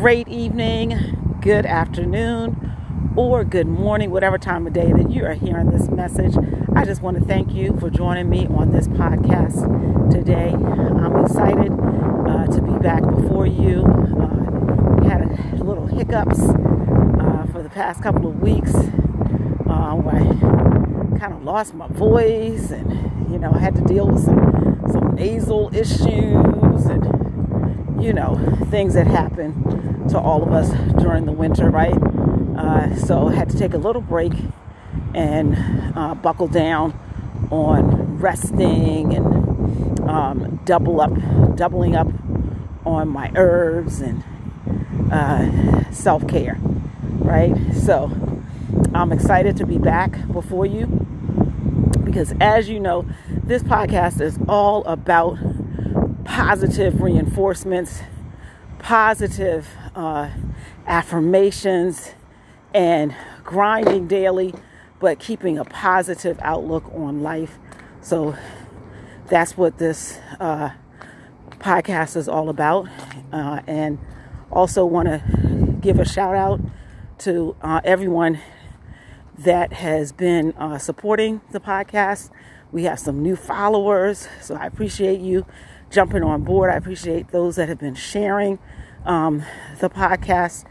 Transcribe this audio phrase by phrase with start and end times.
[0.00, 2.70] great evening, good afternoon,
[3.16, 6.36] or good morning, whatever time of day that you are hearing this message.
[6.74, 10.50] I just want to thank you for joining me on this podcast today.
[10.50, 13.84] I'm excited uh, to be back before you.
[13.84, 15.22] Uh, had
[15.58, 21.72] a little hiccups uh, for the past couple of weeks uh, I kind of lost
[21.72, 27.25] my voice and, you know, I had to deal with some, some nasal issues and
[27.98, 28.36] you know,
[28.70, 31.96] things that happen to all of us during the winter, right?
[32.56, 34.32] Uh, so I had to take a little break
[35.14, 35.56] and
[35.96, 36.98] uh, buckle down
[37.50, 41.12] on resting and um, double up,
[41.56, 42.08] doubling up
[42.84, 44.22] on my herbs and
[45.12, 46.58] uh, self care,
[47.18, 47.54] right?
[47.74, 48.10] So
[48.94, 50.86] I'm excited to be back before you
[52.04, 55.38] because, as you know, this podcast is all about
[56.26, 58.02] positive reinforcements,
[58.78, 60.28] positive uh,
[60.86, 62.12] affirmations,
[62.74, 64.52] and grinding daily,
[65.00, 67.58] but keeping a positive outlook on life.
[68.02, 68.36] So
[69.28, 70.70] that's what this uh,
[71.58, 72.88] podcast is all about.
[73.32, 73.98] Uh, and
[74.50, 75.22] also want to
[75.80, 76.60] give a shout out
[77.18, 78.40] to uh, everyone
[79.38, 82.30] that has been uh, supporting the podcast.
[82.72, 85.46] We have some new followers, so I appreciate you
[85.90, 86.70] jumping on board.
[86.70, 88.58] I appreciate those that have been sharing
[89.04, 89.44] um,
[89.78, 90.64] the podcast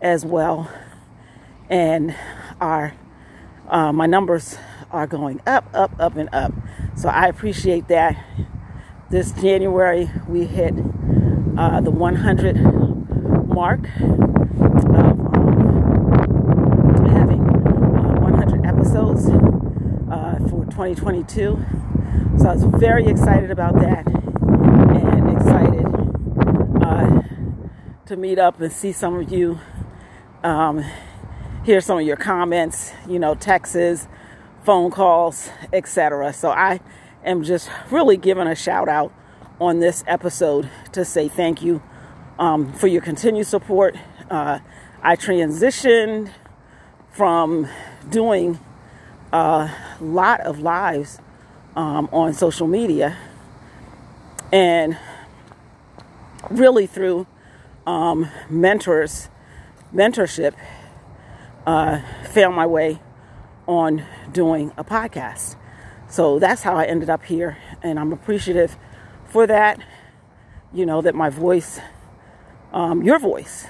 [0.00, 0.70] as well.
[1.68, 2.16] And
[2.60, 2.94] our
[3.68, 4.56] uh, my numbers
[4.90, 6.52] are going up, up, up, and up.
[6.96, 8.16] So I appreciate that.
[9.10, 10.74] This January we hit
[11.58, 12.56] uh, the 100
[13.46, 15.18] mark of um,
[17.10, 21.64] having uh, 100 episodes uh, for 2022.
[22.38, 25.86] So I was very excited about that and excited
[26.82, 27.22] uh,
[28.06, 29.60] to meet up and see some of you,
[30.42, 30.82] um,
[31.64, 34.08] hear some of your comments, you know, texts,
[34.64, 36.32] phone calls, etc.
[36.32, 36.80] So I
[37.22, 39.12] am just really giving a shout out
[39.60, 41.82] on this episode to say thank you
[42.38, 43.94] um, for your continued support.
[44.30, 44.60] Uh,
[45.02, 46.30] I transitioned
[47.10, 47.68] from
[48.08, 48.58] doing
[49.32, 49.70] a
[50.02, 51.20] lot of lives
[51.76, 53.16] um, on social media
[54.52, 54.98] and
[56.50, 57.26] really through
[57.86, 59.28] um, mentors,
[59.94, 60.54] mentorship,
[61.66, 63.00] uh, found my way
[63.66, 65.56] on doing a podcast.
[66.08, 68.76] So that's how I ended up here, and I'm appreciative
[69.26, 69.80] for that.
[70.74, 71.80] You know, that my voice,
[72.72, 73.66] um, your voice,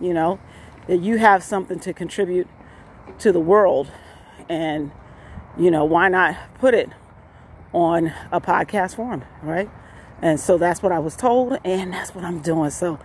[0.00, 0.40] you know,
[0.86, 2.48] that you have something to contribute
[3.20, 3.90] to the world,
[4.48, 4.92] and
[5.58, 6.90] you know, why not put it
[7.72, 9.70] on a podcast form, right?
[10.20, 12.70] And so that's what I was told, and that's what I'm doing.
[12.70, 12.98] So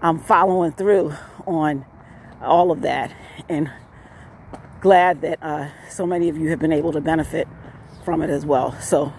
[0.00, 1.14] I'm following through
[1.46, 1.84] on
[2.40, 3.14] all of that,
[3.48, 3.70] and
[4.80, 7.48] glad that uh, so many of you have been able to benefit
[8.04, 8.78] from it as well.
[8.80, 9.12] So,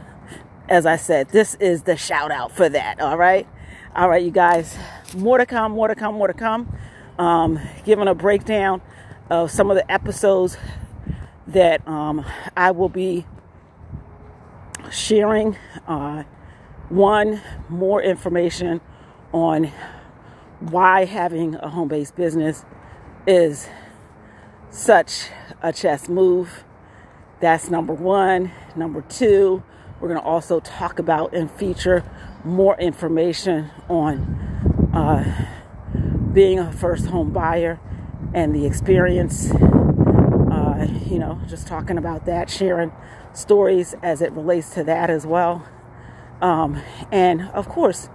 [0.70, 3.00] as I said, this is the shout out for that.
[3.00, 3.48] All right,
[3.96, 4.78] all right, you guys.
[5.16, 6.76] More to come, more to come, more to come.
[7.18, 8.82] Um, giving a breakdown
[9.30, 10.58] of some of the episodes
[11.48, 12.26] that um,
[12.56, 13.26] I will be
[14.92, 15.58] sharing.
[15.88, 16.24] Uh,
[16.90, 18.82] one, more information
[19.32, 19.72] on
[20.60, 22.64] why having a home based business
[23.28, 23.68] is
[24.70, 25.30] such
[25.62, 26.64] a chess move.
[27.40, 28.52] That's number one.
[28.76, 29.64] Number two,
[30.00, 32.04] we're going to also talk about and feature
[32.44, 34.20] more information on
[34.94, 35.48] uh,
[36.34, 37.80] being a first home buyer
[38.34, 39.52] and the experience.
[40.86, 42.92] You know, just talking about that, sharing
[43.34, 45.68] stories as it relates to that as well.
[46.42, 46.82] Um,
[47.12, 48.10] and of course,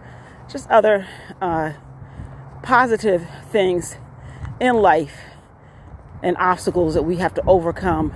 [0.48, 1.06] just other
[1.40, 1.72] uh,
[2.62, 3.96] positive things
[4.60, 5.18] in life
[6.22, 8.14] and obstacles that we have to overcome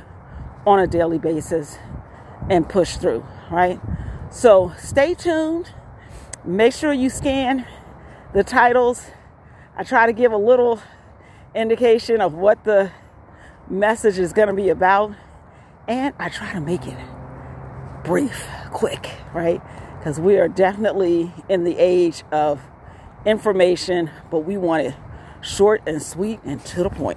[0.67, 1.79] on a daily basis
[2.51, 3.81] and push through, right?
[4.31, 5.71] So stay tuned.
[6.45, 7.67] Make sure you scan
[8.35, 9.07] the titles.
[9.77, 10.81] I try to give a little
[11.55, 12.91] indication of what the
[13.69, 15.15] message is going to be about,
[15.89, 16.99] and I try to make it
[18.05, 19.63] brief, quick, right?
[20.05, 22.61] because we are definitely in the age of
[23.25, 24.95] information, but we want it
[25.41, 27.17] short and sweet and to the point.